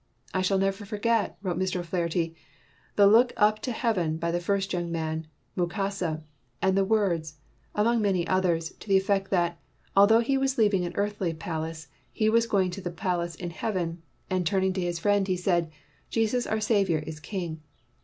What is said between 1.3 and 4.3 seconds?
wrote Mr. O 'Flaherty, "the look up to heaven